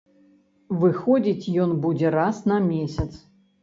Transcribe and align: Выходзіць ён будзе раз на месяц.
Выходзіць 0.85 1.53
ён 1.67 1.79
будзе 1.87 2.17
раз 2.19 2.45
на 2.57 2.63
месяц. 2.73 3.11